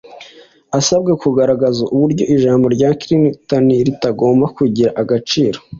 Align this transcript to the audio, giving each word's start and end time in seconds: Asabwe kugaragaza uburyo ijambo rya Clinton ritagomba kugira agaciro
Asabwe 0.77 1.11
kugaragaza 1.21 1.81
uburyo 1.95 2.23
ijambo 2.35 2.65
rya 2.75 2.89
Clinton 3.01 3.65
ritagomba 3.85 4.45
kugira 4.57 4.89
agaciro 5.01 5.57